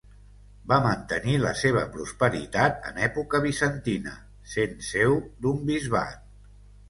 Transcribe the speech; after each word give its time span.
Va 0.69 0.77
mantenir 0.83 1.35
la 1.41 1.51
seva 1.59 1.81
prosperitat 1.97 2.87
en 2.91 2.97
època 3.09 3.41
bizantina 3.45 4.13
sent 4.57 4.75
seu 4.87 5.15
d'un 5.47 5.63
bisbat. 5.71 6.27